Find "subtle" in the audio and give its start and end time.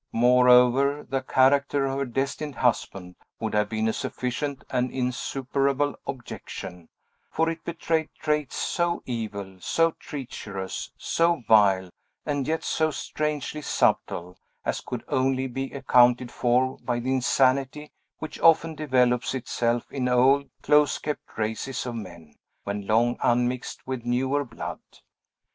13.61-14.39